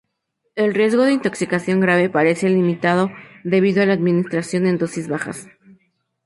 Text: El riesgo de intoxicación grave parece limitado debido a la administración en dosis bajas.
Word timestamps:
El 0.55 0.73
riesgo 0.73 1.03
de 1.03 1.11
intoxicación 1.13 1.79
grave 1.79 2.09
parece 2.09 2.49
limitado 2.49 3.11
debido 3.43 3.83
a 3.83 3.85
la 3.85 3.93
administración 3.93 4.65
en 4.65 4.79
dosis 4.79 5.07
bajas. 5.07 5.47